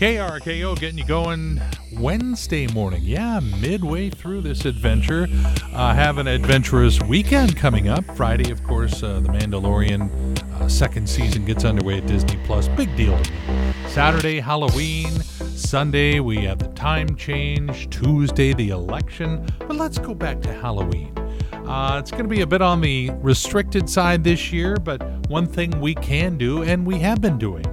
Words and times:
KRKO 0.00 0.80
getting 0.80 0.96
you 0.96 1.04
going 1.04 1.60
Wednesday 1.92 2.66
morning. 2.68 3.02
Yeah, 3.04 3.38
midway 3.60 4.08
through 4.08 4.40
this 4.40 4.64
adventure. 4.64 5.28
Uh, 5.74 5.94
have 5.94 6.16
an 6.16 6.26
adventurous 6.26 6.98
weekend 7.02 7.54
coming 7.54 7.86
up. 7.88 8.06
Friday, 8.16 8.50
of 8.50 8.64
course, 8.64 9.02
uh, 9.02 9.20
The 9.20 9.28
Mandalorian 9.28 10.40
uh, 10.54 10.70
second 10.70 11.06
season 11.06 11.44
gets 11.44 11.66
underway 11.66 11.98
at 11.98 12.06
Disney 12.06 12.38
Plus. 12.46 12.66
Big 12.68 12.96
deal 12.96 13.22
to 13.22 13.30
me. 13.30 13.74
Saturday, 13.88 14.40
Halloween. 14.40 15.10
Sunday, 15.20 16.18
we 16.20 16.38
have 16.44 16.60
the 16.60 16.68
time 16.68 17.14
change. 17.14 17.90
Tuesday, 17.90 18.54
the 18.54 18.70
election. 18.70 19.46
But 19.58 19.76
let's 19.76 19.98
go 19.98 20.14
back 20.14 20.40
to 20.40 20.52
Halloween. 20.54 21.12
Uh, 21.52 21.98
it's 22.00 22.10
going 22.10 22.22
to 22.22 22.28
be 22.30 22.40
a 22.40 22.46
bit 22.46 22.62
on 22.62 22.80
the 22.80 23.10
restricted 23.16 23.90
side 23.90 24.24
this 24.24 24.50
year, 24.50 24.76
but 24.76 25.02
one 25.28 25.46
thing 25.46 25.78
we 25.78 25.94
can 25.94 26.38
do, 26.38 26.62
and 26.62 26.86
we 26.86 26.98
have 27.00 27.20
been 27.20 27.36
doing 27.36 27.66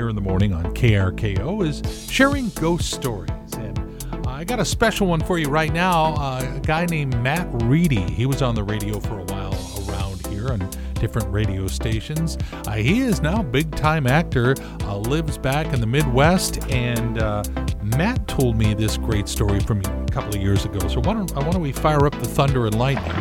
here 0.00 0.08
in 0.08 0.14
the 0.14 0.22
morning 0.22 0.54
on 0.54 0.64
KRKO, 0.72 1.62
is 1.68 2.10
sharing 2.10 2.48
ghost 2.50 2.90
stories. 2.90 3.30
And 3.58 4.26
I 4.26 4.44
got 4.44 4.58
a 4.58 4.64
special 4.64 5.06
one 5.06 5.20
for 5.20 5.38
you 5.38 5.50
right 5.50 5.70
now. 5.70 6.14
Uh, 6.14 6.54
a 6.56 6.60
guy 6.60 6.86
named 6.86 7.14
Matt 7.18 7.46
Reedy. 7.64 8.00
He 8.00 8.24
was 8.24 8.40
on 8.40 8.54
the 8.54 8.64
radio 8.64 8.98
for 8.98 9.18
a 9.18 9.24
while 9.24 9.52
around 9.86 10.26
here 10.28 10.52
on 10.52 10.70
different 10.94 11.30
radio 11.30 11.66
stations. 11.66 12.38
Uh, 12.66 12.76
he 12.76 13.00
is 13.02 13.20
now 13.20 13.40
a 13.40 13.44
big 13.44 13.76
time 13.76 14.06
actor, 14.06 14.54
uh, 14.84 14.96
lives 14.96 15.36
back 15.36 15.70
in 15.74 15.82
the 15.82 15.86
Midwest, 15.86 16.66
and 16.70 17.18
uh, 17.18 17.44
Matt 17.82 18.26
told 18.26 18.56
me 18.56 18.72
this 18.72 18.96
great 18.96 19.28
story 19.28 19.60
from 19.60 19.80
a 19.80 20.06
couple 20.06 20.34
of 20.34 20.40
years 20.40 20.64
ago. 20.64 20.78
So 20.88 21.00
why 21.00 21.12
don't, 21.12 21.30
why 21.36 21.50
don't 21.50 21.60
we 21.60 21.72
fire 21.72 22.06
up 22.06 22.18
the 22.20 22.26
thunder 22.26 22.64
and 22.64 22.78
lightning? 22.78 23.12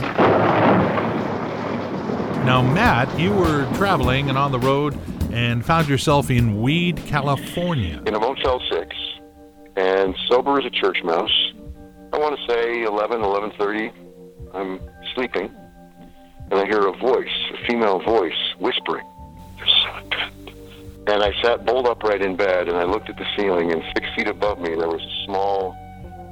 Now, 2.46 2.62
Matt, 2.62 3.20
you 3.20 3.34
were 3.34 3.70
traveling 3.76 4.30
and 4.30 4.38
on 4.38 4.54
the 4.54 4.60
road 4.60 4.98
and 5.32 5.66
found 5.66 5.88
yourself 5.88 6.30
in 6.30 6.62
Weed, 6.62 6.98
California. 7.06 8.02
in 8.06 8.16
a 8.16 8.20
Motel 8.20 8.62
6 8.72 8.96
and 9.76 10.16
sober 10.28 10.60
as 10.60 10.66
a 10.66 10.70
church 10.70 11.04
mouse. 11.04 11.54
I 12.12 12.18
want 12.18 12.38
to 12.40 12.54
say 12.54 12.84
11, 12.84 13.22
11.30. 13.22 13.92
I'm 14.54 14.80
sleeping 15.16 15.54
and 16.52 16.60
I 16.60 16.66
hear 16.66 16.88
a 16.88 16.98
voice, 16.98 17.28
a 17.54 17.68
female 17.68 18.00
voice, 18.02 18.34
whispering. 18.60 19.06
And 21.08 21.24
I 21.24 21.32
sat 21.42 21.66
bolt 21.66 21.88
upright 21.88 22.22
in 22.22 22.36
bed 22.36 22.68
and 22.68 22.78
I 22.78 22.84
looked 22.84 23.10
at 23.10 23.18
the 23.18 23.26
ceiling 23.36 23.72
and 23.72 23.84
six 23.96 24.08
feet 24.16 24.28
above 24.28 24.60
me 24.60 24.70
there 24.70 24.88
was 24.88 25.02
a 25.02 25.26
small 25.26 25.76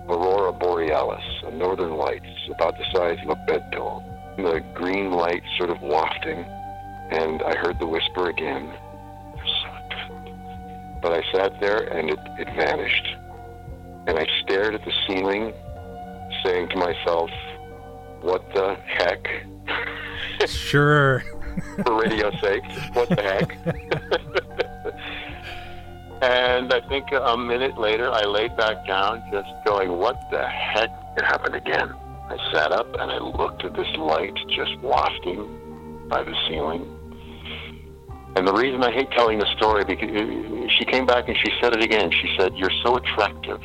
aurora 0.10 0.54
borealis, 0.54 1.24
a 1.46 1.52
northern 1.52 1.98
lights 1.98 2.26
about 2.54 2.78
the 2.78 2.86
size 2.94 3.18
of 3.24 3.30
a 3.30 3.46
bed 3.48 3.72
pillow. 3.72 4.04
The 4.38 4.64
green 4.74 5.12
light 5.12 5.44
sort 5.58 5.70
of 5.70 5.82
wafting 5.82 6.46
and 7.10 7.42
I 7.44 7.56
heard 7.56 7.80
the 7.80 7.88
whisper 7.88 8.30
again. 8.30 8.74
There's 10.98 10.98
someone 10.98 10.98
good 10.98 11.02
but 11.02 11.14
I 11.14 11.24
sat 11.32 11.60
there 11.60 11.84
and 11.84 12.10
it, 12.10 12.20
it 12.40 12.48
vanished. 12.56 13.08
And 14.08 14.18
I 14.18 14.26
stared 14.44 14.74
at 14.74 14.84
the 14.86 14.94
ceiling, 15.08 15.54
saying 16.44 16.70
to 16.70 16.78
myself, 16.78 17.30
What 18.22 18.44
the 18.54 18.76
heck? 18.86 19.28
Sure. 20.48 21.24
For 21.84 22.00
radio's 22.00 22.40
sake, 22.40 22.64
what 22.94 23.10
the 23.10 23.22
heck? 23.22 23.58
and 26.22 26.72
I 26.72 26.80
think 26.88 27.08
a 27.12 27.36
minute 27.36 27.80
later, 27.80 28.12
I 28.12 28.24
laid 28.26 28.56
back 28.56 28.86
down, 28.86 29.24
just 29.32 29.50
going, 29.66 29.98
What 29.98 30.16
the 30.32 30.48
heck? 30.48 30.92
It 31.18 31.26
happened 31.26 31.56
again. 31.56 31.92
I 32.30 32.38
sat 32.54 32.72
up 32.72 32.88
and 33.00 33.12
I 33.12 33.18
looked 33.18 33.66
at 33.66 33.74
this 33.74 33.88
light 33.98 34.36
just 34.56 34.78
wafting 34.82 36.08
by 36.10 36.24
the 36.24 36.36
ceiling. 36.48 36.97
And 38.38 38.48
the 38.48 38.54
reason 38.54 38.84
I 38.84 38.92
hate 38.92 39.10
telling 39.18 39.40
the 39.40 39.48
story 39.58 39.84
because 39.84 40.12
uh, 40.12 40.68
she 40.78 40.86
came 40.86 41.08
back 41.08 41.28
and 41.28 41.36
she 41.44 41.50
said 41.60 41.74
it 41.74 41.84
again. 41.84 42.12
She 42.12 42.36
said, 42.38 42.54
"You're 42.56 42.78
so 42.84 42.96
attractive." 42.96 43.60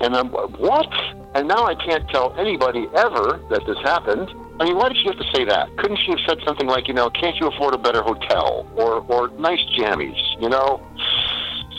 And 0.00 0.16
I'm 0.16 0.28
what? 0.28 0.90
And 1.34 1.46
now 1.46 1.66
I 1.66 1.74
can't 1.74 2.08
tell 2.08 2.32
anybody 2.38 2.88
ever 2.96 3.38
that 3.50 3.66
this 3.66 3.76
happened. 3.84 4.30
I 4.58 4.64
mean, 4.64 4.76
why 4.76 4.88
did 4.88 4.96
she 4.96 5.08
have 5.08 5.18
to 5.18 5.30
say 5.34 5.44
that? 5.44 5.76
Couldn't 5.76 5.98
she 5.98 6.12
have 6.12 6.20
said 6.26 6.38
something 6.46 6.66
like, 6.66 6.88
you 6.88 6.94
know, 6.94 7.10
can't 7.10 7.36
you 7.36 7.48
afford 7.48 7.74
a 7.74 7.78
better 7.78 8.00
hotel 8.00 8.66
or 8.76 9.04
or 9.12 9.28
nice 9.36 9.60
jammies? 9.76 10.18
You 10.40 10.48
know, 10.48 10.80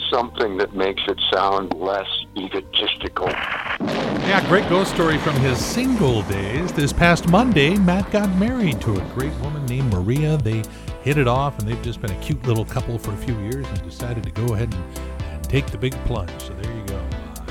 something 0.08 0.56
that 0.58 0.72
makes 0.72 1.02
it 1.08 1.18
sound 1.32 1.74
less 1.74 2.06
egotistical. 2.36 3.26
Yeah, 3.26 4.46
great 4.48 4.68
ghost 4.68 4.94
story 4.94 5.18
from 5.18 5.34
his 5.34 5.58
single 5.58 6.22
days. 6.22 6.72
This 6.72 6.92
past 6.92 7.28
Monday, 7.28 7.76
Matt 7.76 8.08
got 8.12 8.32
married 8.36 8.80
to 8.82 8.94
a 8.94 9.00
great 9.14 9.34
woman 9.40 9.66
named 9.66 9.92
Maria. 9.92 10.36
They 10.36 10.62
hit 11.06 11.18
it 11.18 11.28
off, 11.28 11.56
and 11.60 11.68
they've 11.68 11.82
just 11.82 12.02
been 12.02 12.10
a 12.10 12.20
cute 12.20 12.44
little 12.48 12.64
couple 12.64 12.98
for 12.98 13.12
a 13.12 13.16
few 13.16 13.38
years 13.38 13.64
and 13.64 13.82
decided 13.84 14.24
to 14.24 14.30
go 14.32 14.54
ahead 14.54 14.74
and, 14.74 14.98
and 15.30 15.44
take 15.48 15.64
the 15.66 15.78
big 15.78 15.92
plunge. 16.04 16.32
So 16.42 16.52
there 16.54 16.76
you 16.76 16.84
go. 16.86 17.00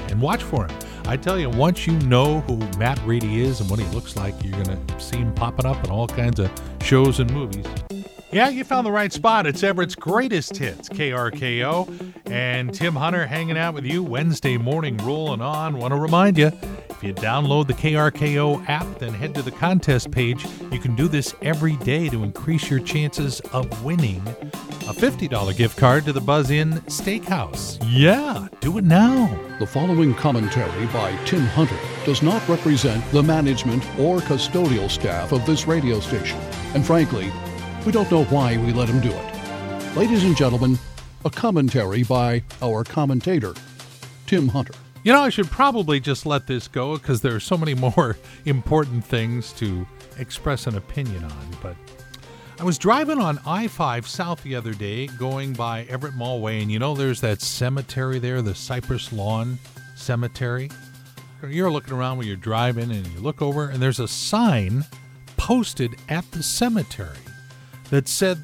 And 0.09 0.19
watch 0.19 0.43
for 0.43 0.67
him. 0.67 0.77
I 1.05 1.16
tell 1.16 1.39
you, 1.39 1.49
once 1.49 1.88
you 1.88 1.93
know 1.99 2.41
who 2.41 2.57
Matt 2.77 2.99
Reedy 3.05 3.41
is 3.41 3.61
and 3.61 3.69
what 3.69 3.79
he 3.79 3.85
looks 3.95 4.17
like, 4.17 4.35
you're 4.43 4.61
going 4.61 4.85
to 4.85 4.99
see 4.99 5.19
him 5.19 5.33
popping 5.35 5.66
up 5.66 5.81
in 5.85 5.89
all 5.89 6.05
kinds 6.05 6.41
of 6.41 6.51
shows 6.81 7.21
and 7.21 7.31
movies. 7.31 7.66
Yeah, 8.29 8.49
you 8.49 8.66
found 8.66 8.85
the 8.85 8.91
right 8.91 9.13
spot. 9.13 9.47
It's 9.47 9.63
Everett's 9.63 9.95
greatest 9.95 10.57
hits, 10.57 10.89
KRKO. 10.89 12.13
And 12.29 12.73
Tim 12.73 12.93
Hunter 12.93 13.25
hanging 13.25 13.57
out 13.57 13.73
with 13.73 13.85
you 13.85 14.03
Wednesday 14.03 14.57
morning, 14.57 14.97
rolling 14.97 15.39
on. 15.39 15.77
Want 15.77 15.93
to 15.93 15.97
remind 15.97 16.37
you 16.37 16.51
you 17.05 17.13
download 17.13 17.67
the 17.67 17.73
KRKO 17.73 18.67
app, 18.67 18.99
then 18.99 19.13
head 19.13 19.35
to 19.35 19.41
the 19.41 19.51
contest 19.51 20.11
page. 20.11 20.45
You 20.71 20.79
can 20.79 20.95
do 20.95 21.07
this 21.07 21.35
every 21.41 21.75
day 21.77 22.09
to 22.09 22.23
increase 22.23 22.69
your 22.69 22.79
chances 22.79 23.39
of 23.53 23.83
winning 23.83 24.21
a 24.88 24.93
$50 24.93 25.55
gift 25.55 25.77
card 25.77 26.05
to 26.05 26.13
the 26.13 26.21
Buzz 26.21 26.51
Inn 26.51 26.73
Steakhouse. 26.88 27.83
Yeah, 27.88 28.47
do 28.59 28.77
it 28.77 28.83
now. 28.83 29.27
The 29.59 29.66
following 29.66 30.13
commentary 30.13 30.85
by 30.88 31.16
Tim 31.25 31.41
Hunter 31.41 31.77
does 32.05 32.21
not 32.21 32.47
represent 32.47 33.03
the 33.11 33.23
management 33.23 33.83
or 33.99 34.19
custodial 34.19 34.89
staff 34.89 35.31
of 35.31 35.45
this 35.45 35.67
radio 35.67 35.99
station, 35.99 36.39
and 36.73 36.85
frankly, 36.85 37.31
we 37.85 37.91
don't 37.91 38.11
know 38.11 38.25
why 38.25 38.57
we 38.57 38.73
let 38.73 38.89
him 38.89 39.01
do 39.01 39.11
it. 39.11 39.95
Ladies 39.95 40.23
and 40.23 40.35
gentlemen, 40.35 40.77
a 41.23 41.29
commentary 41.29 42.03
by 42.03 42.43
our 42.61 42.83
commentator, 42.83 43.53
Tim 44.27 44.47
Hunter. 44.47 44.75
You 45.05 45.13
know, 45.13 45.21
I 45.21 45.29
should 45.29 45.51
probably 45.51 45.99
just 45.99 46.25
let 46.25 46.47
this 46.47 46.67
go 46.67 46.97
because 46.97 47.21
there 47.21 47.35
are 47.35 47.39
so 47.39 47.55
many 47.55 47.73
more 47.95 48.17
important 48.45 49.05
things 49.05 49.53
to 49.53 49.85
express 50.17 50.66
an 50.66 50.77
opinion 50.77 51.23
on. 51.23 51.57
But 51.61 51.75
I 52.59 52.63
was 52.63 52.79
driving 52.79 53.19
on 53.19 53.39
I 53.45 53.67
5 53.67 54.07
South 54.07 54.41
the 54.41 54.55
other 54.55 54.73
day, 54.73 55.05
going 55.05 55.53
by 55.53 55.83
Everett 55.83 56.16
Mall 56.16 56.41
Way, 56.41 56.59
and 56.63 56.71
you 56.71 56.79
know, 56.79 56.95
there's 56.95 57.21
that 57.21 57.39
cemetery 57.41 58.17
there, 58.17 58.41
the 58.41 58.55
Cypress 58.55 59.13
Lawn 59.13 59.59
Cemetery. 59.95 60.71
You're 61.47 61.69
looking 61.69 61.93
around 61.93 62.17
when 62.17 62.25
you're 62.25 62.35
driving, 62.35 62.89
and 62.89 63.05
you 63.05 63.19
look 63.19 63.43
over, 63.43 63.69
and 63.69 63.79
there's 63.79 63.99
a 63.99 64.07
sign 64.07 64.85
posted 65.37 65.97
at 66.09 66.29
the 66.31 66.41
cemetery 66.41 67.19
that 67.91 68.07
said 68.07 68.39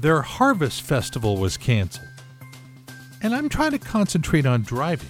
their 0.00 0.22
harvest 0.22 0.82
festival 0.82 1.38
was 1.38 1.56
canceled. 1.56 2.06
And 3.20 3.34
I'm 3.34 3.48
trying 3.48 3.72
to 3.72 3.80
concentrate 3.80 4.46
on 4.46 4.62
driving, 4.62 5.08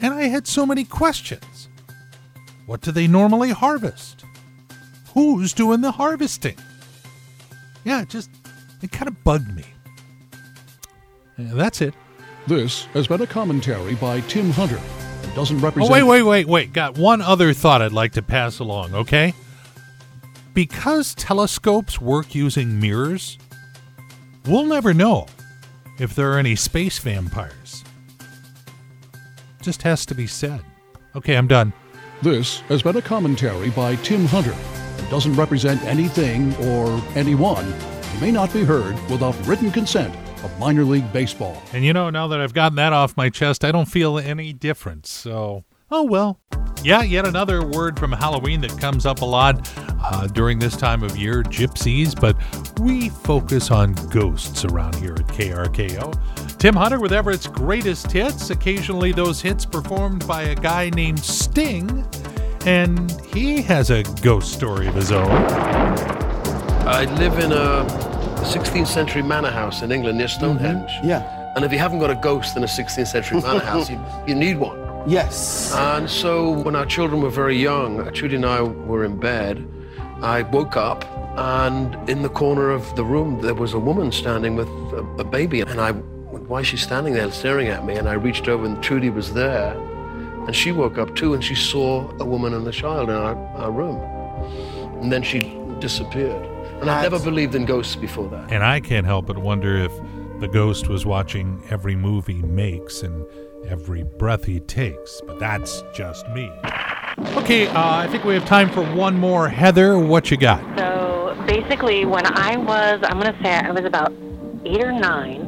and 0.00 0.14
I 0.14 0.22
had 0.24 0.46
so 0.46 0.64
many 0.66 0.84
questions. 0.84 1.68
What 2.66 2.80
do 2.82 2.92
they 2.92 3.06
normally 3.06 3.50
harvest? 3.50 4.24
Who's 5.14 5.52
doing 5.52 5.80
the 5.80 5.92
harvesting? 5.92 6.56
Yeah, 7.84 8.02
it 8.02 8.08
just, 8.08 8.30
it 8.82 8.92
kind 8.92 9.08
of 9.08 9.24
bugged 9.24 9.54
me. 9.54 9.64
Yeah, 11.36 11.52
that's 11.54 11.80
it. 11.80 11.94
This 12.46 12.84
has 12.94 13.06
been 13.06 13.22
a 13.22 13.26
commentary 13.26 13.94
by 13.96 14.20
Tim 14.22 14.50
Hunter. 14.50 14.80
It 15.22 15.34
doesn't 15.34 15.58
Oh, 15.58 15.60
represent. 15.60 15.92
wait, 15.92 16.02
wait, 16.02 16.22
wait, 16.22 16.46
wait. 16.46 16.72
Got 16.72 16.96
one 16.98 17.20
other 17.22 17.52
thought 17.52 17.82
I'd 17.82 17.92
like 17.92 18.12
to 18.12 18.22
pass 18.22 18.58
along, 18.58 18.94
okay? 18.94 19.34
Because 20.54 21.14
telescopes 21.14 22.00
work 22.00 22.34
using 22.34 22.80
mirrors, 22.80 23.38
we'll 24.46 24.64
never 24.64 24.92
know 24.92 25.26
if 25.98 26.14
there 26.14 26.32
are 26.32 26.38
any 26.38 26.56
space 26.56 26.98
vampires. 26.98 27.84
Just 29.60 29.82
has 29.82 30.06
to 30.06 30.14
be 30.14 30.26
said. 30.26 30.62
Okay, 31.14 31.36
I'm 31.36 31.46
done. 31.46 31.72
This 32.22 32.60
has 32.60 32.82
been 32.82 32.96
a 32.96 33.02
commentary 33.02 33.70
by 33.70 33.96
Tim 33.96 34.24
Hunter. 34.26 34.54
It 34.98 35.10
doesn't 35.10 35.34
represent 35.34 35.82
anything 35.82 36.54
or 36.66 37.00
anyone. 37.14 37.66
It 37.66 38.20
may 38.20 38.30
not 38.30 38.52
be 38.52 38.64
heard 38.64 38.94
without 39.10 39.34
written 39.46 39.70
consent 39.70 40.14
of 40.44 40.58
minor 40.58 40.84
league 40.84 41.10
baseball. 41.12 41.62
And 41.72 41.84
you 41.84 41.92
know, 41.92 42.10
now 42.10 42.28
that 42.28 42.40
I've 42.40 42.54
gotten 42.54 42.76
that 42.76 42.92
off 42.92 43.16
my 43.16 43.28
chest, 43.28 43.64
I 43.64 43.72
don't 43.72 43.86
feel 43.86 44.18
any 44.18 44.52
difference. 44.52 45.10
So, 45.10 45.64
oh 45.90 46.04
well. 46.04 46.40
Yeah, 46.82 47.02
yet 47.02 47.26
another 47.26 47.66
word 47.66 47.98
from 47.98 48.12
Halloween 48.12 48.62
that 48.62 48.78
comes 48.78 49.04
up 49.04 49.20
a 49.20 49.26
lot 49.26 49.70
uh, 50.10 50.26
during 50.26 50.58
this 50.58 50.76
time 50.76 51.02
of 51.02 51.16
year 51.16 51.42
gypsies, 51.42 52.18
but 52.20 52.36
we 52.80 53.08
focus 53.08 53.70
on 53.70 53.94
ghosts 54.10 54.64
around 54.64 54.94
here 54.96 55.12
at 55.12 55.26
KRKO. 55.28 56.58
Tim 56.58 56.74
Hunter 56.74 57.00
with 57.00 57.12
Everett's 57.12 57.46
greatest 57.46 58.10
hits, 58.10 58.50
occasionally 58.50 59.12
those 59.12 59.40
hits 59.40 59.64
performed 59.64 60.26
by 60.26 60.42
a 60.42 60.54
guy 60.54 60.90
named 60.90 61.20
Sting, 61.20 62.06
and 62.66 63.10
he 63.32 63.62
has 63.62 63.90
a 63.90 64.02
ghost 64.20 64.52
story 64.52 64.86
of 64.88 64.94
his 64.94 65.12
own. 65.12 65.30
I 65.30 67.04
live 67.14 67.38
in 67.38 67.52
a 67.52 67.84
16th 68.42 68.88
century 68.88 69.22
manor 69.22 69.50
house 69.50 69.82
in 69.82 69.92
England 69.92 70.18
near 70.18 70.28
Stonehenge. 70.28 70.90
Yeah. 71.04 71.52
And 71.54 71.64
if 71.64 71.72
you 71.72 71.78
haven't 71.78 72.00
got 72.00 72.10
a 72.10 72.16
ghost 72.16 72.56
in 72.56 72.64
a 72.64 72.66
16th 72.66 73.06
century 73.06 73.40
manor 73.40 73.60
house, 73.60 73.88
you, 73.88 74.00
you 74.26 74.34
need 74.34 74.58
one. 74.58 74.78
Yes. 75.08 75.74
And 75.74 76.10
so 76.10 76.50
when 76.50 76.76
our 76.76 76.84
children 76.84 77.22
were 77.22 77.30
very 77.30 77.56
young, 77.56 77.98
Trudie 78.12 78.36
and 78.36 78.44
I 78.44 78.62
were 78.62 79.04
in 79.04 79.18
bed. 79.18 79.66
I 80.22 80.42
woke 80.42 80.76
up 80.76 81.04
and 81.38 81.96
in 82.08 82.22
the 82.22 82.28
corner 82.28 82.70
of 82.70 82.94
the 82.96 83.04
room 83.04 83.40
there 83.40 83.54
was 83.54 83.72
a 83.72 83.78
woman 83.78 84.12
standing 84.12 84.54
with 84.54 84.68
a, 84.68 85.04
a 85.18 85.24
baby. 85.24 85.60
And 85.62 85.80
I, 85.80 85.92
why 85.92 86.60
is 86.60 86.66
she 86.66 86.76
standing 86.76 87.14
there 87.14 87.30
staring 87.30 87.68
at 87.68 87.84
me? 87.84 87.94
And 87.96 88.08
I 88.08 88.14
reached 88.14 88.48
over 88.48 88.66
and 88.66 88.76
Trudie 88.78 89.12
was 89.12 89.32
there. 89.32 89.72
And 90.46 90.54
she 90.54 90.72
woke 90.72 90.98
up 90.98 91.16
too 91.16 91.34
and 91.34 91.42
she 91.42 91.54
saw 91.54 92.10
a 92.18 92.24
woman 92.24 92.52
and 92.52 92.66
a 92.66 92.72
child 92.72 93.08
in 93.08 93.16
our, 93.16 93.36
our 93.56 93.70
room. 93.70 93.98
And 95.00 95.10
then 95.10 95.22
she 95.22 95.56
disappeared. 95.78 96.44
And 96.80 96.90
I'd 96.90 97.02
never 97.02 97.18
believed 97.18 97.54
in 97.54 97.64
ghosts 97.64 97.96
before 97.96 98.28
that. 98.28 98.52
And 98.52 98.62
I 98.62 98.80
can't 98.80 99.06
help 99.06 99.26
but 99.26 99.38
wonder 99.38 99.76
if 99.76 99.92
the 100.40 100.48
ghost 100.48 100.88
was 100.88 101.06
watching 101.06 101.62
every 101.70 101.96
move 101.96 102.26
he 102.26 102.42
makes 102.42 103.02
and 103.02 103.26
every 103.66 104.02
breath 104.02 104.44
he 104.44 104.60
takes. 104.60 105.20
But 105.26 105.38
that's 105.38 105.82
just 105.94 106.28
me. 106.30 106.50
Okay, 107.28 107.68
uh, 107.68 107.96
I 107.98 108.08
think 108.08 108.24
we 108.24 108.34
have 108.34 108.46
time 108.46 108.70
for 108.70 108.82
one 108.94 109.18
more. 109.18 109.48
Heather, 109.48 109.98
what 109.98 110.30
you 110.30 110.36
got? 110.38 110.62
So 110.78 111.36
basically, 111.46 112.04
when 112.04 112.26
I 112.26 112.56
was, 112.56 113.00
I'm 113.04 113.20
going 113.20 113.32
to 113.32 113.42
say 113.42 113.50
I 113.50 113.70
was 113.70 113.84
about 113.84 114.12
eight 114.64 114.82
or 114.82 114.92
nine, 114.92 115.42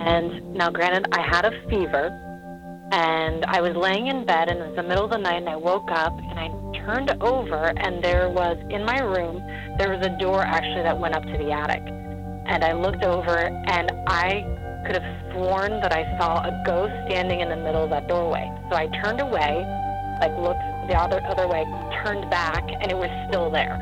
and 0.00 0.54
now 0.54 0.70
granted, 0.70 1.06
I 1.12 1.20
had 1.20 1.44
a 1.44 1.52
fever, 1.68 2.08
and 2.90 3.44
I 3.44 3.60
was 3.60 3.76
laying 3.76 4.06
in 4.06 4.24
bed, 4.24 4.48
and 4.48 4.60
it 4.60 4.66
was 4.68 4.76
the 4.76 4.82
middle 4.82 5.04
of 5.04 5.10
the 5.10 5.18
night, 5.18 5.36
and 5.36 5.48
I 5.48 5.56
woke 5.56 5.90
up, 5.90 6.18
and 6.18 6.38
I 6.38 6.48
turned 6.84 7.10
over, 7.22 7.72
and 7.76 8.02
there 8.02 8.30
was 8.30 8.56
in 8.70 8.84
my 8.84 9.00
room, 9.00 9.42
there 9.78 9.90
was 9.90 10.04
a 10.06 10.18
door 10.18 10.42
actually 10.42 10.82
that 10.82 10.98
went 10.98 11.14
up 11.14 11.22
to 11.22 11.36
the 11.36 11.52
attic, 11.52 11.82
and 12.46 12.64
I 12.64 12.72
looked 12.72 13.04
over, 13.04 13.36
and 13.36 13.92
I 14.06 14.42
could 14.86 15.00
have 15.00 15.32
sworn 15.32 15.80
that 15.80 15.92
I 15.92 16.04
saw 16.18 16.42
a 16.42 16.62
ghost 16.64 16.92
standing 17.08 17.40
in 17.40 17.48
the 17.50 17.56
middle 17.56 17.84
of 17.84 17.90
that 17.90 18.08
doorway. 18.08 18.50
So 18.70 18.76
I 18.76 18.88
turned 19.02 19.20
away, 19.20 19.64
like 20.20 20.36
looked 20.38 20.62
the 20.86 20.94
other 20.94 21.20
other 21.26 21.48
way, 21.48 21.64
turned 22.04 22.28
back, 22.30 22.64
and 22.80 22.90
it 22.90 22.96
was 22.96 23.10
still 23.28 23.50
there. 23.50 23.80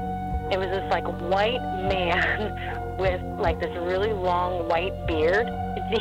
It 0.50 0.58
was 0.58 0.68
this 0.68 0.84
like 0.90 1.06
white 1.30 1.62
man 1.88 2.96
with 2.98 3.20
like 3.38 3.60
this 3.60 3.74
really 3.76 4.12
long 4.12 4.68
white 4.68 5.06
beard. 5.06 5.48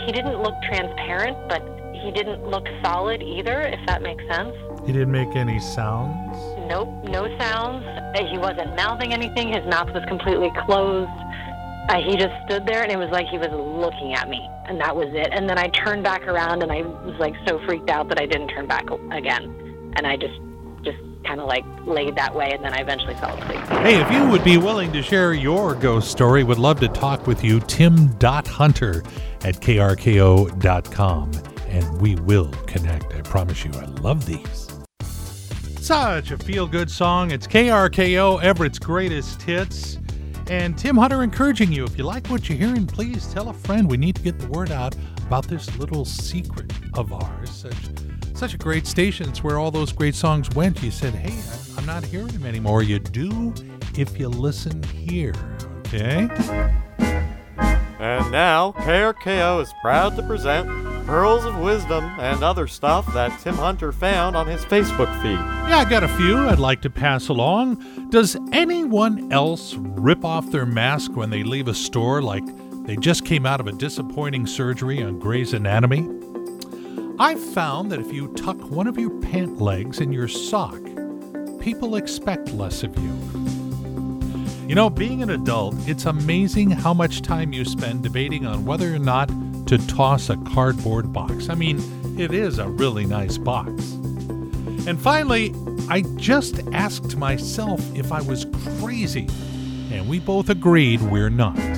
He 0.05 0.11
didn't 0.11 0.41
look 0.41 0.55
transparent, 0.63 1.37
but 1.47 1.61
he 1.93 2.11
didn't 2.11 2.47
look 2.47 2.67
solid 2.83 3.21
either, 3.21 3.61
if 3.61 3.79
that 3.87 4.01
makes 4.01 4.23
sense. 4.27 4.55
He 4.85 4.91
didn't 4.91 5.11
make 5.11 5.35
any 5.35 5.59
sounds. 5.59 6.37
Nope, 6.67 6.89
no 7.03 7.27
sounds. 7.37 7.85
He 8.17 8.37
wasn't 8.37 8.75
mouthing 8.75 9.13
anything. 9.13 9.53
His 9.53 9.65
mouth 9.65 9.93
was 9.93 10.03
completely 10.07 10.51
closed. 10.65 11.11
Uh, 11.89 12.01
he 12.01 12.15
just 12.15 12.33
stood 12.45 12.65
there, 12.65 12.83
and 12.83 12.91
it 12.91 12.97
was 12.97 13.09
like 13.09 13.27
he 13.27 13.37
was 13.37 13.49
looking 13.51 14.13
at 14.13 14.29
me, 14.29 14.47
and 14.65 14.79
that 14.79 14.95
was 14.95 15.07
it. 15.11 15.29
And 15.31 15.49
then 15.49 15.57
I 15.57 15.67
turned 15.69 16.03
back 16.03 16.27
around, 16.27 16.63
and 16.63 16.71
I 16.71 16.81
was 16.81 17.15
like 17.19 17.35
so 17.47 17.59
freaked 17.65 17.89
out 17.89 18.07
that 18.09 18.19
I 18.19 18.25
didn't 18.25 18.49
turn 18.49 18.67
back 18.67 18.85
again, 19.11 19.93
and 19.97 20.07
I 20.07 20.15
just, 20.15 20.39
just 20.83 20.97
kind 21.23 21.39
of 21.39 21.47
like 21.47 21.63
laid 21.85 22.15
that 22.15 22.35
way, 22.35 22.51
and 22.51 22.63
then 22.63 22.73
I 22.73 22.81
eventually 22.81 23.15
fell 23.15 23.37
asleep. 23.37 23.59
Hey, 23.79 24.01
if 24.01 24.11
you 24.11 24.27
would 24.29 24.43
be 24.43 24.57
willing 24.57 24.91
to 24.93 25.01
share 25.01 25.33
your 25.33 25.75
ghost 25.75 26.11
story, 26.11 26.43
would 26.43 26.59
love 26.59 26.79
to 26.79 26.87
talk 26.87 27.27
with 27.27 27.43
you. 27.43 27.59
Tim.hunter 27.61 29.03
at 29.43 29.55
krko.com, 29.55 31.31
and 31.67 32.01
we 32.01 32.15
will 32.15 32.51
connect. 32.67 33.13
I 33.13 33.21
promise 33.21 33.63
you. 33.63 33.71
I 33.73 33.85
love 34.01 34.25
these. 34.25 34.67
Such 35.79 36.31
a 36.31 36.37
feel 36.37 36.67
good 36.67 36.91
song. 36.91 37.31
It's 37.31 37.47
KRKO, 37.47 38.41
Everett's 38.41 38.79
greatest 38.79 39.41
hits. 39.41 39.97
And 40.49 40.77
Tim 40.77 40.97
Hunter 40.97 41.23
encouraging 41.23 41.71
you 41.71 41.85
if 41.85 41.97
you 41.97 42.03
like 42.03 42.27
what 42.27 42.49
you're 42.49 42.57
hearing, 42.57 42.85
please 42.85 43.25
tell 43.33 43.49
a 43.49 43.53
friend. 43.53 43.89
We 43.89 43.97
need 43.97 44.15
to 44.17 44.21
get 44.21 44.37
the 44.37 44.47
word 44.47 44.71
out 44.71 44.95
about 45.25 45.47
this 45.47 45.75
little 45.77 46.03
secret 46.03 46.71
of 46.93 47.13
ours. 47.13 47.49
Such, 47.49 47.75
such 48.41 48.55
a 48.55 48.57
great 48.57 48.87
station. 48.87 49.29
It's 49.29 49.43
where 49.43 49.59
all 49.59 49.69
those 49.69 49.91
great 49.91 50.15
songs 50.15 50.49
went. 50.55 50.81
You 50.81 50.89
said, 50.89 51.13
hey, 51.13 51.39
I'm- 51.77 51.85
not 51.85 52.03
hearing 52.03 52.29
them 52.29 52.43
anymore. 52.43 52.81
You 52.81 52.97
do 52.97 53.53
if 53.95 54.19
you 54.19 54.29
listen 54.29 54.81
here. 54.81 55.35
Okay? 55.85 56.27
And 57.99 58.31
now, 58.31 58.71
KRKO 58.77 59.61
is 59.61 59.71
proud 59.83 60.15
to 60.15 60.23
present 60.23 60.67
Pearls 61.05 61.45
of 61.45 61.55
Wisdom 61.59 62.03
and 62.19 62.43
other 62.43 62.65
stuff 62.65 63.13
that 63.13 63.39
Tim 63.41 63.53
Hunter 63.53 63.91
found 63.91 64.35
on 64.35 64.47
his 64.47 64.65
Facebook 64.65 65.13
feed. 65.21 65.37
Yeah, 65.69 65.77
I 65.77 65.87
got 65.87 66.03
a 66.03 66.07
few 66.07 66.39
I'd 66.39 66.57
like 66.57 66.81
to 66.81 66.89
pass 66.89 67.27
along. 67.27 68.09
Does 68.09 68.35
anyone 68.53 69.31
else 69.31 69.75
rip 69.75 70.25
off 70.25 70.49
their 70.49 70.65
mask 70.65 71.11
when 71.15 71.29
they 71.29 71.43
leave 71.43 71.67
a 71.67 71.75
store 71.75 72.23
like 72.23 72.43
they 72.87 72.95
just 72.95 73.23
came 73.23 73.45
out 73.45 73.59
of 73.59 73.67
a 73.67 73.71
disappointing 73.71 74.47
surgery 74.47 75.03
on 75.03 75.19
Grey's 75.19 75.53
Anatomy? 75.53 76.20
I've 77.21 77.39
found 77.53 77.91
that 77.91 77.99
if 77.99 78.11
you 78.11 78.29
tuck 78.29 78.57
one 78.71 78.87
of 78.87 78.97
your 78.97 79.11
pant 79.21 79.61
legs 79.61 80.01
in 80.01 80.11
your 80.11 80.27
sock, 80.27 80.81
people 81.59 81.95
expect 81.95 82.51
less 82.53 82.81
of 82.81 82.97
you. 82.97 83.11
You 84.67 84.73
know, 84.73 84.89
being 84.89 85.21
an 85.21 85.29
adult, 85.29 85.75
it's 85.87 86.05
amazing 86.05 86.71
how 86.71 86.95
much 86.95 87.21
time 87.21 87.53
you 87.53 87.63
spend 87.63 88.01
debating 88.01 88.47
on 88.47 88.65
whether 88.65 88.91
or 88.91 88.97
not 88.97 89.29
to 89.67 89.77
toss 89.85 90.31
a 90.31 90.37
cardboard 90.37 91.13
box. 91.13 91.47
I 91.47 91.53
mean, 91.53 91.79
it 92.19 92.33
is 92.33 92.57
a 92.57 92.67
really 92.67 93.05
nice 93.05 93.37
box. 93.37 93.69
And 94.87 94.99
finally, 94.99 95.53
I 95.89 96.01
just 96.15 96.59
asked 96.73 97.17
myself 97.17 97.81
if 97.95 98.11
I 98.11 98.23
was 98.23 98.47
crazy, 98.79 99.27
and 99.91 100.09
we 100.09 100.17
both 100.19 100.49
agreed 100.49 101.03
we're 101.03 101.29
not. 101.29 101.70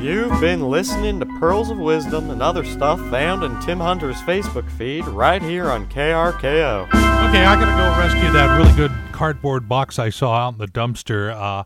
You've 0.00 0.40
been 0.40 0.62
listening 0.62 1.18
to 1.18 1.26
Pearls 1.26 1.70
of 1.70 1.78
Wisdom 1.78 2.30
and 2.30 2.40
other 2.40 2.64
stuff 2.64 3.00
found 3.10 3.42
in 3.42 3.60
Tim 3.60 3.80
Hunter's 3.80 4.20
Facebook 4.22 4.70
feed 4.70 5.04
right 5.08 5.42
here 5.42 5.70
on 5.72 5.88
KRKO. 5.88 6.86
Okay, 6.86 7.44
I 7.44 7.58
gotta 7.58 7.72
go 7.72 7.98
rescue 7.98 8.30
that 8.30 8.56
really 8.56 8.72
good 8.76 8.92
cardboard 9.10 9.68
box 9.68 9.98
I 9.98 10.10
saw 10.10 10.36
out 10.36 10.52
in 10.52 10.58
the 10.58 10.68
dumpster. 10.68 11.34
Uh, 11.34 11.64